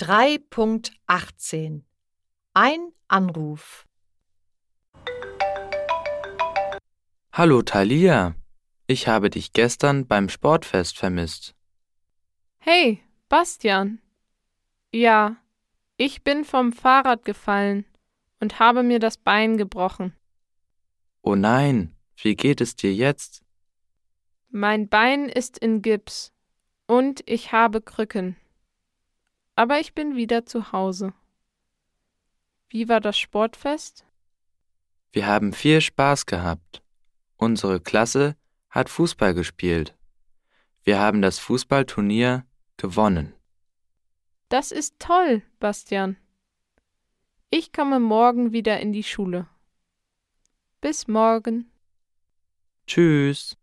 [0.00, 1.82] 3.18
[2.54, 3.84] Ein Anruf
[7.32, 8.36] Hallo Thalia,
[8.86, 11.56] ich habe dich gestern beim Sportfest vermisst.
[12.58, 14.00] Hey, Bastian.
[14.92, 15.36] Ja,
[15.96, 17.84] ich bin vom Fahrrad gefallen
[18.38, 20.14] und habe mir das Bein gebrochen.
[21.22, 21.92] Oh nein,
[22.22, 23.42] wie geht es dir jetzt?
[24.48, 26.32] Mein Bein ist in Gips
[26.86, 28.36] und ich habe Krücken.
[29.58, 31.12] Aber ich bin wieder zu Hause.
[32.68, 34.06] Wie war das Sportfest?
[35.10, 36.80] Wir haben viel Spaß gehabt.
[37.34, 38.36] Unsere Klasse
[38.70, 39.96] hat Fußball gespielt.
[40.84, 43.34] Wir haben das Fußballturnier gewonnen.
[44.48, 46.16] Das ist toll, Bastian.
[47.50, 49.48] Ich komme morgen wieder in die Schule.
[50.80, 51.68] Bis morgen.
[52.86, 53.56] Tschüss.